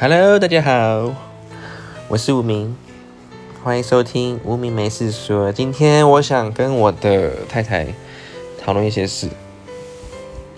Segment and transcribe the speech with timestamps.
[0.00, 1.14] Hello，大家好，
[2.08, 2.74] 我是无名，
[3.62, 5.52] 欢迎收听无名没事说。
[5.52, 7.86] 今天我想跟我的太太
[8.58, 9.28] 讨论一些事。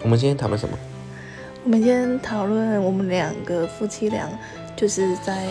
[0.05, 0.79] 我们今天讨论什么？
[1.65, 4.29] 我们今天讨论我们两个夫妻俩
[4.77, 5.49] 就是在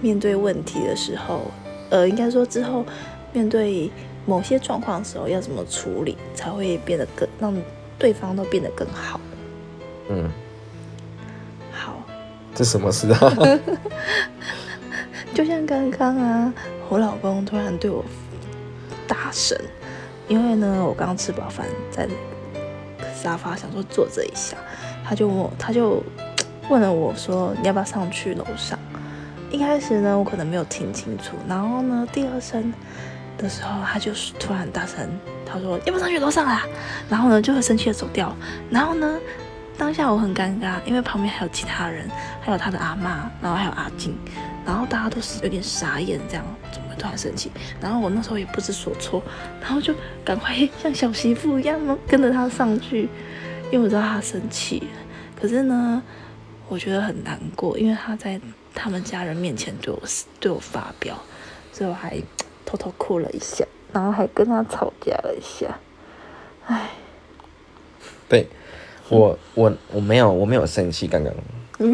[0.00, 1.42] 面对问题的时候，
[1.90, 2.86] 呃，应该说之后
[3.34, 3.90] 面对
[4.24, 7.54] 某些状况的时候要怎么处理，才会变得更让
[7.98, 9.20] 对方都变得更好。
[10.08, 10.30] 嗯，好，
[12.58, 13.32] 这什么事啊？
[15.32, 16.52] 就像刚刚啊，
[16.88, 18.04] 我老公突然对我
[19.06, 19.56] 大声，
[20.26, 22.08] 因为呢，我刚吃饱饭在
[23.14, 24.56] 沙发想说坐着一下，
[25.08, 26.02] 他就问我，他就
[26.68, 28.76] 问了我说你要不要上去楼上？
[29.52, 32.74] 一开始呢，我可能没有听清楚，然后呢，第二声
[33.36, 35.08] 的时候，他就突然大声，
[35.46, 36.66] 他说要不要上去楼上啦？
[37.08, 38.34] 然后呢，就很生气的走掉，
[38.68, 39.16] 然后呢。
[39.78, 42.10] 当下我很尴尬，因为旁边还有其他人，
[42.42, 44.12] 还有他的阿妈，然后还有阿静，
[44.66, 47.50] 然后大家都是有点傻眼，这样怎么会突然生气？
[47.80, 49.22] 然后我那时候也不知所措，
[49.60, 49.94] 然后就
[50.24, 53.08] 赶快像小媳妇一样跟着他上去，
[53.70, 54.82] 因为我知道他生气。
[55.40, 56.02] 可是呢，
[56.68, 58.40] 我觉得很难过，因为他在
[58.74, 60.02] 他们家人面前对我
[60.40, 61.16] 对我发飙，
[61.72, 62.20] 所以我还
[62.66, 65.78] 偷偷哭了一下，然后还跟他吵架了一下。
[66.66, 66.90] 唉，
[68.28, 68.48] 对。
[69.08, 71.32] 我我我没有我没有生气，刚刚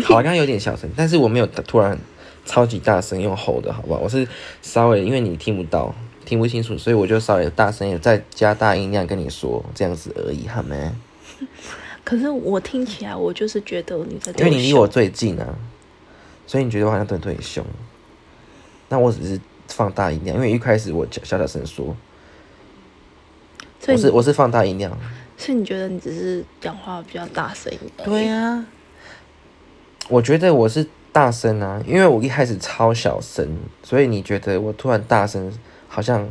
[0.02, 1.98] 好刚刚有点小声，但是我没有突然
[2.44, 4.00] 超级大声用吼的好不好？
[4.00, 4.26] 我是
[4.62, 10.74] 稍微因为你听不到听不清楚，所以我就稍微大声也再加大音量跟你说这样子而已，好吗？
[12.04, 15.54] 可是我听起来我就是觉得你在因为你离我最近啊，
[16.46, 17.64] 所以你觉得我好像对对你凶。
[18.90, 21.96] 那我只是放大音量，因为一开始我小小声说，
[23.88, 24.96] 我是我是放大音量。
[25.44, 28.04] 是你觉得你只是讲话比较大声一点？
[28.04, 28.64] 对呀，
[30.08, 33.46] 我觉得我是大声啊，因为我一开始超小声，
[33.82, 35.52] 所以你觉得我突然大声，
[35.86, 36.28] 好像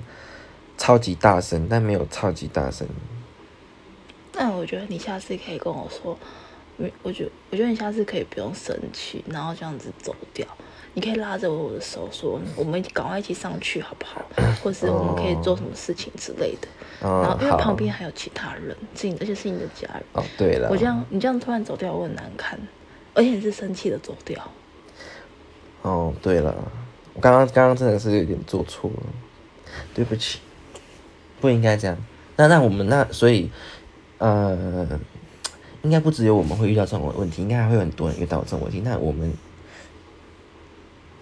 [0.77, 2.87] 超级大声，但没有超级大声。
[4.31, 6.17] 但我觉得你下次可以跟我说，
[7.03, 10.47] 我觉我觉得你下次可以不用生气，然后这样子走掉。
[10.95, 14.21] 你可以拉着我的手说：“我们赶快一起上去，好不好？
[14.63, 16.67] 或是我们可以做什么事情之类的。”
[17.01, 20.03] 然后因为旁边还有其他人，是你而且是你的家人。
[20.13, 22.59] 哦，对了，我这样你这样突然走掉，我很难堪，
[23.15, 24.39] 而且你是生气的走掉。
[25.81, 26.55] 哦，对了，
[27.13, 29.03] 我刚刚刚刚真的是有点做错了，
[29.95, 30.39] 对不起，
[31.41, 31.97] 不应该这样。
[32.35, 33.49] 那那我们那所以
[34.19, 34.87] 呃，
[35.81, 38.79] 应该不只有我们会遇到这种问题，应该还会有很多人遇到这种问题。
[38.85, 39.33] 那我们。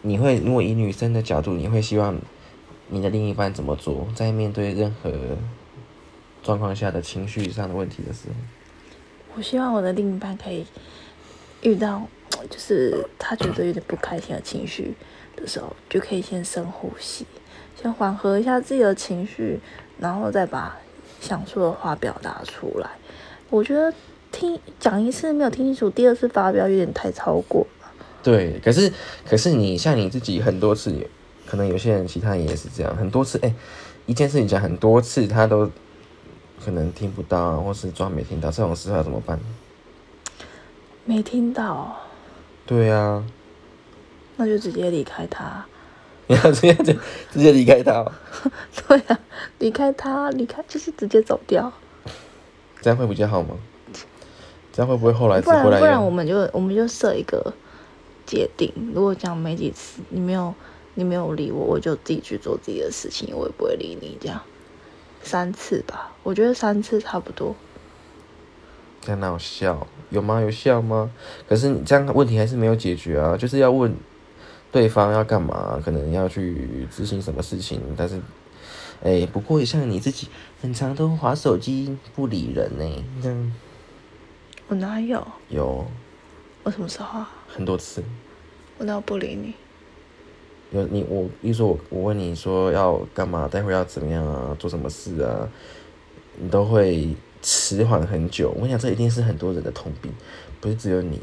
[0.01, 2.17] 你会如果以女生的角度，你会希望
[2.89, 4.07] 你的另一半怎么做？
[4.15, 5.11] 在面对任何
[6.43, 8.35] 状况下的情绪上的问题的时候，
[9.35, 10.65] 我希望我的另一半可以
[11.61, 12.07] 遇到，
[12.49, 14.95] 就是他觉得有点不开心的情绪
[15.35, 17.25] 的时候，就可以先深呼吸，
[17.79, 19.59] 先缓和一下自己的情绪，
[19.99, 20.77] 然后再把
[21.19, 22.89] 想说的话表达出来。
[23.51, 23.93] 我觉得
[24.31, 27.67] 听讲一次没有听清楚，第二次发表有点太超过。
[28.23, 28.91] 对，可是
[29.27, 30.93] 可是你像你自己很多次，
[31.47, 33.53] 可能有些人其他人也是这样，很多次哎，
[34.05, 35.69] 一件事情讲很多次，他都
[36.63, 39.39] 可能听不到，或是装没听到，这种时候要怎么办？
[41.05, 41.97] 没听到。
[42.65, 43.25] 对啊。
[44.37, 45.65] 那就直接离开他。
[46.27, 46.93] 你要直接就
[47.31, 48.05] 直接离开他。
[48.87, 49.19] 对啊，
[49.57, 51.73] 离开他，离开就是直接走掉。
[52.81, 53.55] 这样会比较好吗？
[54.71, 57.53] 这样会不会后来不然不然我们就我们就设一个。
[58.35, 60.53] 界定，如果讲没几次，你没有
[60.93, 64.17] 你没有理我，我就自己去做自己的事情，我也不会理你。
[64.19, 64.41] 这样
[65.21, 67.55] 三次吧，我觉得三次差不多。
[69.01, 70.39] 在那有笑有吗？
[70.39, 71.11] 有笑吗？
[71.47, 73.93] 可是你这样问题还是没有解决啊，就是要问
[74.71, 78.21] 对方要干嘛，可能要去执行什么事情，但是，
[79.03, 80.27] 哎，不过像你自己，
[80.61, 83.53] 很常都划手机不理人呢，这样。
[84.67, 85.27] 我哪有？
[85.49, 85.85] 有。
[86.63, 87.25] 我什么时候？
[87.47, 88.03] 很多次。
[88.77, 89.53] 我都不理你。
[90.71, 95.49] 有你，我一说，我我问你说要干嘛，待会要怎么样啊，做什么事啊，
[96.37, 97.09] 你都会
[97.41, 98.51] 迟缓很久。
[98.59, 100.11] 我想这一定是很多人的通病，
[100.59, 101.19] 不是只有你。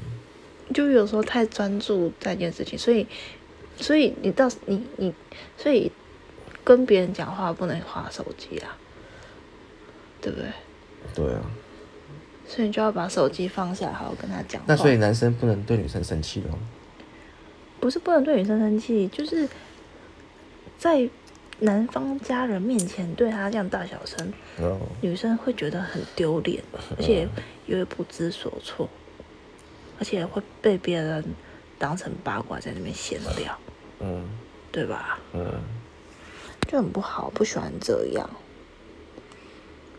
[0.75, 3.07] 就有时候太专注在一件事情，所以，
[3.79, 5.15] 所以你到你你，
[5.57, 5.91] 所以
[6.63, 8.77] 跟别人讲话不能划手机啊，
[10.21, 10.47] 对不对？
[11.15, 11.41] 对啊。
[12.49, 14.61] 所以你就要把手机放下，好好跟他讲。
[14.67, 16.59] 那所以男生不能对女生生气喽？
[17.79, 19.49] 不是不能对女生生气，就是
[20.79, 21.09] 在
[21.61, 24.33] 男方家人面前对他这样大小声，
[25.01, 26.63] 女生会觉得很丢脸，
[26.97, 27.29] 而且
[27.67, 28.89] 也会不知所措，
[29.99, 31.25] 而且会被别人
[31.79, 33.57] 当成八卦在那边闲聊，
[34.01, 34.25] 嗯
[34.73, 35.19] 对吧？
[35.35, 35.61] 嗯。
[36.67, 38.29] 就很不好，不喜欢这样。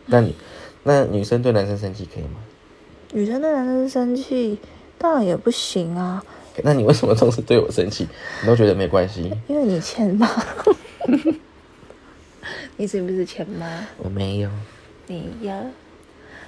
[0.06, 0.36] 那你
[0.82, 2.40] 那女生对男生生气可以吗？
[3.12, 4.58] 女生对男生生气，
[4.96, 6.24] 当然也不行啊，
[6.62, 8.06] 那你为什么总是对我生气？
[8.40, 9.32] 你都觉得没关系？
[9.48, 10.28] 因为你欠妈。
[12.76, 13.86] 你是不是欠妈？
[13.98, 14.50] 我没有，
[15.06, 15.60] 你呀。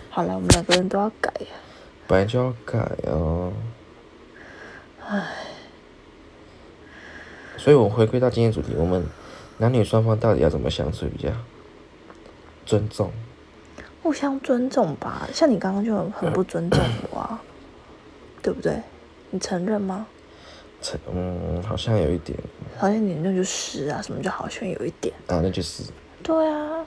[0.09, 1.47] 好了，我们两个人都要改呀、
[2.07, 3.53] 本来就要改哦。
[5.07, 5.27] 唉，
[7.57, 9.05] 所以我回归到今天主题，我们
[9.59, 11.31] 男女双方到底要怎么相处比较？
[12.65, 13.11] 尊重。
[14.03, 15.29] 互相尊重吧。
[15.33, 17.41] 像你刚刚就很不尊重我啊，
[18.43, 18.83] 对不对？
[19.31, 20.07] 你承认吗？
[20.83, 22.37] 承嗯，好像有一点
[22.77, 25.15] 好像你那就是啊，什么就好像有一点？
[25.29, 25.85] 啊，那就是
[26.23, 26.85] 对啊，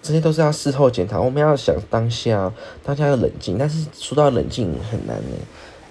[0.00, 1.20] 这些都是要事后检讨。
[1.20, 2.50] 我们要想当下，
[2.82, 5.36] 当下要冷静，但是说到冷静很难呢。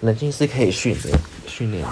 [0.02, 1.18] 冷静是可以训的，
[1.48, 1.90] 训练的，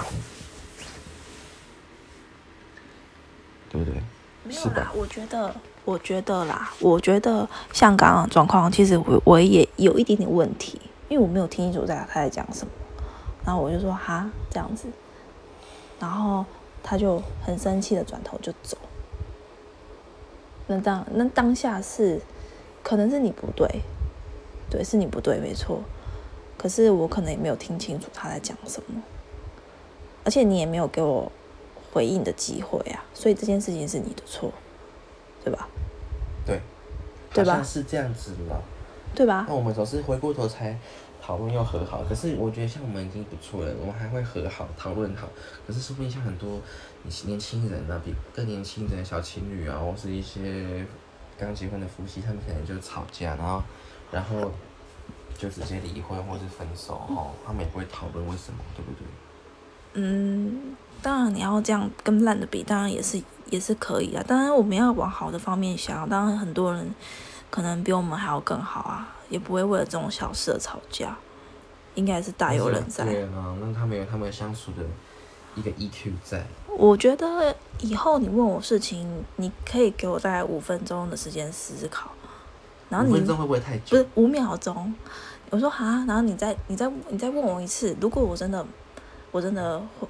[3.70, 4.02] 对不对？
[4.44, 12.72] 没有啦，我觉得，我觉得啦，我觉得像刚刚状况，其实我我也有一点点问题，因为我没有听清楚在他在讲什么，
[13.44, 14.86] 然后我就说哈这样子，
[15.98, 16.44] 然后
[16.82, 18.78] 他就很生气的转头就走。
[20.68, 22.20] 那当那当下是，
[22.84, 23.68] 可能是你不对，
[24.70, 25.80] 对，是你不对，没错。
[26.56, 29.02] 可是我可能也没有听清楚他在讲什么，
[30.22, 31.32] 而且你也没有给我
[31.92, 34.52] 回应的机会啊，所以这件事情是你的错，
[35.44, 35.68] 对吧？
[36.46, 36.60] 对，
[37.32, 38.62] 对吧好像是这样子了。
[39.14, 39.54] 对吧那？
[39.54, 40.78] 我们总是回过头才
[41.20, 45.28] 讨论又和好，可是我觉得像我们已经不错了，我们还会和好讨论好。
[45.66, 46.58] 可是说不定像很多
[47.02, 50.86] 年年轻人啊，比更年轻的小情侣啊，或是一些
[51.38, 53.62] 刚结婚的夫妻，他们可能就吵架，然后
[54.10, 54.50] 然后
[55.36, 59.06] 就直接离婚或是分手哦，他们也不会讨论为什么，对不对？
[59.94, 64.24] 嗯，当然你要这样跟烂的比，当然也是也是可以啊。
[64.26, 66.94] 当然我们要往好的方面想，当然很多人
[67.50, 71.16] 可能比我们还要更好啊，也不会为了这种小事而吵架，
[71.94, 73.04] 应该是大有人在。
[73.04, 74.82] 对啊，那他们有他们相处的
[75.54, 76.46] 一个 EQ 在。
[76.78, 79.06] 我觉得以后你问我事情，
[79.36, 82.10] 你可以给我大概五分钟的时间思考，
[82.88, 83.90] 然后你五分钟会不会太久？
[83.90, 84.94] 不是五秒钟，
[85.50, 88.64] 我说哈，然后你再你再你再问我一次，如果我真的
[89.32, 90.06] 我真的会，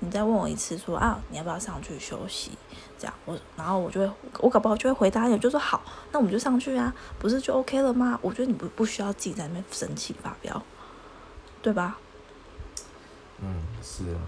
[0.00, 2.50] 你再问我一次说啊，你要不要上去休息？
[2.98, 5.82] 这样我然后我就会我搞不好就会回答你，就说好，
[6.12, 8.18] 那我们就上去啊，不是就 OK 了吗？
[8.20, 10.62] 我觉得你不不需要自己在那边生气发飙，
[11.62, 11.98] 对吧？
[13.40, 14.20] 嗯，是啊，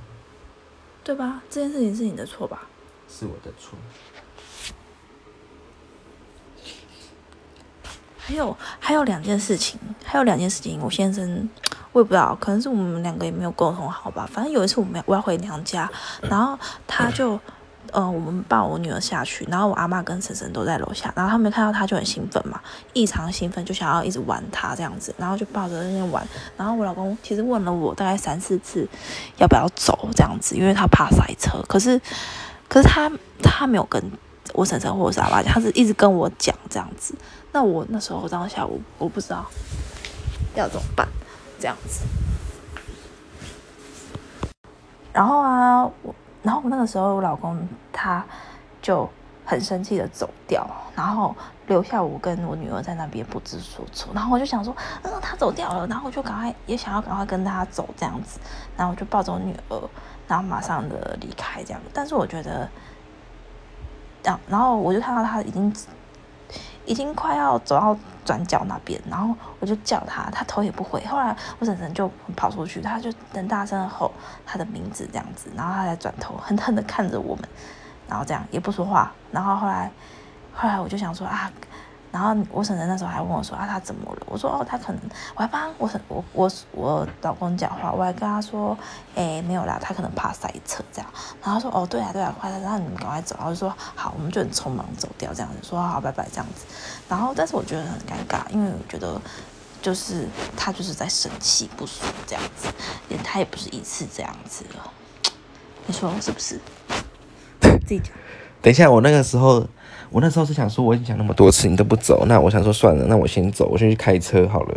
[1.05, 1.43] 对吧？
[1.51, 2.67] 这件事情是你的错吧？
[3.09, 3.79] 是我的错。
[8.19, 11.49] 还有还有两件事情，还有两件事情，我先生
[11.97, 14.29] 我也不知道，可能是我们两个也没有沟通好吧。
[14.31, 15.91] 反正有一次我们我要回娘家，
[16.21, 17.41] 然后他就，
[17.91, 22.61] 呃，我们抱我女儿下去，然后我阿妈跟婶婶都在楼下，然后他们看到他就很兴奋嘛，
[22.93, 26.23] 异常兴奋，就想要一直玩他这样子，然后就抱着在那边玩。
[26.59, 28.87] 然后我老公其实问了我大概三四次
[29.39, 31.99] 要不要走这样子，因为他怕塞车，可是
[32.69, 33.11] 可是他
[33.43, 34.03] 他没有跟
[34.53, 37.15] 我婶婶或者是阿妈讲，他是一直跟我讲这样子。
[37.53, 39.47] 那我那时候当下我我不知道
[40.55, 41.09] 要怎么办，
[41.59, 42.05] 这样子。
[45.13, 48.25] 然后啊，我然后我那个时候我老公他
[48.83, 49.09] 就
[49.45, 51.35] 很生气的走掉，然后
[51.67, 54.13] 留下我跟我女儿在那边不知所措。
[54.15, 58.39] 然后我就想说，嗯，他走掉了，然后我就赶快也想要赶快跟他走这样子，
[58.77, 59.81] 然后我就抱着我女儿，
[60.29, 61.81] 然后马上的离开这样。
[61.95, 62.69] 但是我觉得，
[64.23, 65.73] 这样，然后我就看到他已经。
[66.87, 71.05] 已经快要走到转角那边，然后我就叫他，他头也不回。
[71.05, 74.11] 后来我婶婶就跑出去，他就很大声的吼
[74.47, 77.45] 他的名字这样子，然后他才转头狠狠的看着我们，
[78.09, 79.13] 然后这样也不说话。
[79.31, 79.91] 然后后来，
[80.55, 81.51] 后来我就想说啊，
[82.13, 84.23] 然后我婶婶那时候还问我说啊他怎么了？
[84.27, 85.01] 我说哦他可能，
[85.35, 88.77] 我还帮我婶我我我老公讲话，我还跟他说，
[89.15, 91.11] 哎没有啦，他可能怕塞车这样。
[91.45, 93.37] 然后说哦对啊对啊，快点，然后你们赶快走。
[93.37, 96.65] 然后就说好，我们就很匆忙走掉这样子，说好拜拜这样子。
[97.09, 99.21] 然后但是我觉得很尴尬，因为我觉得
[99.83, 102.69] 就是他就是在生气不爽这样子，
[103.09, 104.91] 也他也不是一次这样子了，
[105.87, 106.61] 你说是不是？
[107.61, 108.13] 自己讲。
[108.63, 109.67] 等一下，我那个时候，
[110.11, 114.77] 我那时候是想说，我已经讲那么多次，你都不走，那我想说算了，那我先走，我先去开车好了。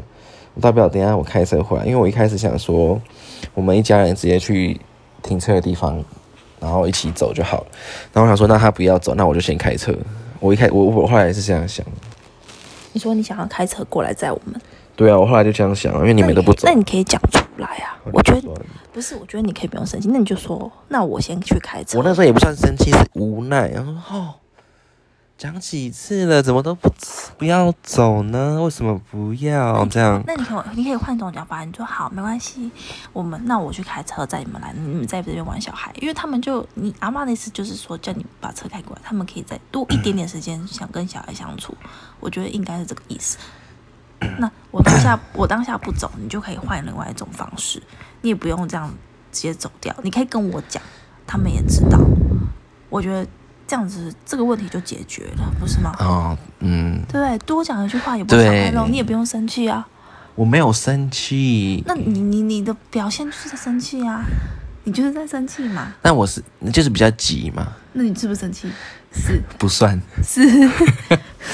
[0.56, 3.00] 我大不了等下我开车回来，因为我一开始想说，
[3.54, 4.80] 我们一家人直接去
[5.22, 6.04] 停车的地方，
[6.60, 7.68] 然后一起走就好了。
[8.14, 9.96] 然后我想说，那他不要走，那我就先开车。
[10.40, 11.86] 我一开我我后来是这样想，
[12.94, 14.60] 你说你想要开车过来载我们，
[15.00, 17.96] 对啊，我后来就这样想，因为你们都不走那，你可以讲出来啊。
[18.12, 18.42] 我觉得
[18.92, 21.98] 不是，我觉得你可以不用生气，那你就说，那我先去开车。
[21.98, 23.70] 我那时候也不算生气，是无奈。
[23.70, 24.34] 然后说哦，
[25.38, 26.92] 讲几次了，怎么都不
[27.38, 28.62] 不要走呢？
[28.62, 30.22] 为什么不要这样？
[30.28, 32.70] 那你可以，你可以换一种讲法，你说好，没关系，
[33.14, 41.74] 我们那我去开车载你们来，你们在这边玩小孩，因为他们就你阿妈的意思就是说叫你把车开过来，他们可以再多一点点时间想跟小孩相处，
[42.20, 43.38] 我觉得应该是这个意思。
[44.38, 47.82] 那我当下 我当下不走，你就可以换另外一种方式，
[48.22, 48.90] 你也不用这样
[49.32, 50.82] 直接走掉，你可以跟我讲，
[51.26, 52.00] 他们也知道，
[52.90, 53.26] 我觉得
[53.68, 55.96] 这样子这个问题就解决了，不是吗？
[56.00, 57.38] 哦，嗯，对不对？
[57.40, 59.88] 多讲一句话也不会伤害对肉，你也不用生气啊。
[60.36, 64.24] 我没有生气，那你你你的表现就是在生气啊，
[64.86, 65.94] 你就是在生气嘛。
[66.02, 68.72] 那我是就是比较急嘛，那你是不是生气？
[69.12, 70.00] 是不算。
[70.24, 70.42] 是，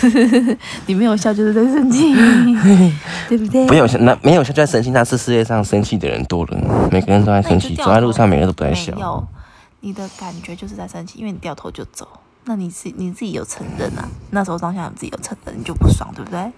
[0.87, 2.13] 你没有笑就是在生气，
[3.29, 3.67] 对不对？
[3.69, 8.93] 没有笑那没有笑就在生气，那是世界上生气的人多了，每个人都在生气，走在路上每个人都不在没笑。
[8.99, 9.27] 有，
[9.81, 12.07] 你的感觉就是在生气，因为你掉头就走。
[12.45, 14.07] 那你是你自己有承认啊？
[14.29, 16.51] 那时候当下你自己有承认，你就不爽，对不对？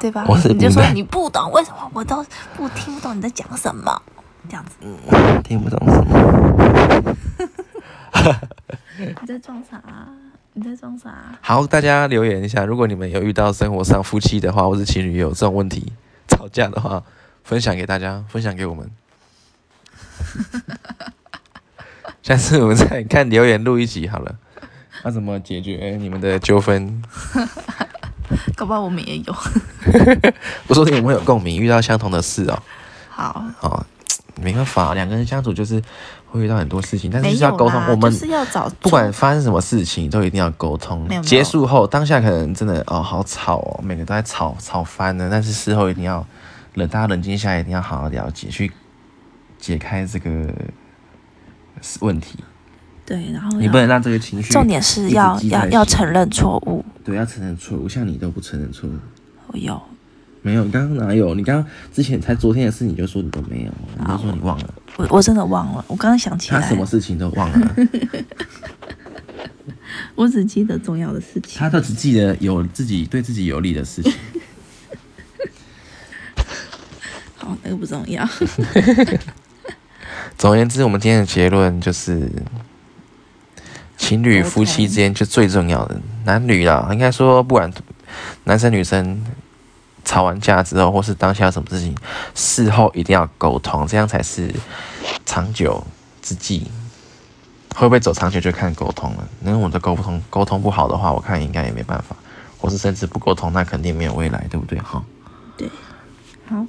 [0.00, 0.24] 对吧？
[0.50, 2.24] 你就说你不懂为什么，我都
[2.56, 4.02] 不听不懂你在讲什么，
[4.48, 4.72] 这样子。
[5.44, 6.37] 听不懂什么。
[9.48, 9.82] 你在装啥？
[10.52, 11.10] 你在装啥？
[11.40, 15.92] 好，大家留言一下，如果你们有遇到生活上夫妻的话，或是情侣有这种问题
[16.28, 17.02] 吵架的话，
[17.44, 18.88] 分享给大家，分享给我们。
[22.22, 24.36] 下次我们再看留言录一集好了。
[25.02, 27.02] 那怎么解决你们的纠纷？
[28.54, 29.34] 搞不好我们也有。
[30.68, 32.62] 我说你们有共鸣，遇到相同的事哦。
[33.08, 33.86] 好，哦，
[34.40, 35.82] 没办法，两个人相处就是
[36.26, 37.80] 会遇到很多事情，但是就是要沟通。
[37.88, 41.22] 我们就是要找不管发生什么事情，都一定要沟通没有。
[41.22, 46.24] 结束后，当下可能真的哦好吵哦，每个都在吵吵翻了，但是事后一定要
[46.74, 48.70] 冷，大家冷静下来，一定要好好了解，去
[49.58, 50.30] 解开这个
[52.00, 52.38] 问题。
[53.04, 56.84] 对，然后你不能让这个情绪，重点是要要要承认错误。
[57.02, 57.88] 对，要承认错误。
[57.88, 58.92] 像你都不承认错误，
[59.46, 59.80] 我有，
[60.42, 61.34] 没有，你刚刚哪有？
[61.34, 67.76] 你刚刚之前才昨天的事，你就说你都没有，你就说你忘了，我我真的忘了，我刚刚想起来他什，么事情都忘了，
[70.14, 71.58] 我只记得重要的事情。
[71.58, 74.12] 他都只记得有自己对自己有利的事情。
[77.36, 78.26] 好，那个不重要。
[80.38, 82.30] 总而言之，我们今天的结论就是，
[83.96, 87.72] 情侣、夫妻之间就最重要的，男女啦，应该说不管
[88.44, 89.20] 男生女生
[90.08, 91.94] 吵完架之后，或是当下有什么事情，
[92.34, 94.50] 事后一定要沟通，这样才是
[95.26, 95.86] 长久
[96.22, 96.66] 之计。
[97.76, 99.28] 会不会走长久就看沟通了。
[99.44, 102.16] 因为我们的沟通沟通不好的话，我看应该也没办法，
[102.58, 104.78] 或是甚至不沟通，那肯定没有未来，对不对？
[104.78, 105.04] 哈。
[105.58, 105.68] 对
[106.48, 106.64] 好，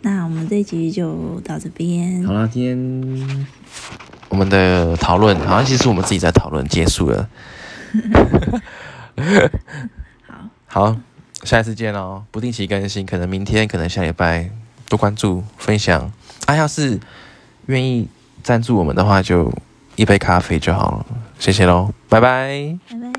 [0.00, 2.32] 那我们这一集就到这边好。
[2.32, 3.46] 了，今天
[4.28, 7.28] 我们的讨论好像其实我们自己在讨论，结束了。
[10.26, 10.34] 好，
[10.66, 10.96] 好，
[11.42, 12.22] 下一次见喽！
[12.30, 14.48] 不定期更新，可能明天，可能下礼拜，
[14.88, 16.12] 多关注分享。
[16.46, 16.98] 啊，要是
[17.66, 18.08] 愿意
[18.42, 19.52] 赞助我们的话，就
[19.96, 21.06] 一杯咖啡就好了。
[21.38, 23.11] 谢谢喽，拜拜。